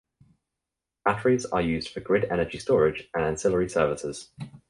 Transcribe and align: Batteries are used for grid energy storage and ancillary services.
Batteries 1.05 1.45
are 1.45 1.61
used 1.61 1.89
for 1.89 1.99
grid 1.99 2.25
energy 2.31 2.57
storage 2.57 3.07
and 3.13 3.23
ancillary 3.25 3.69
services. 3.69 4.29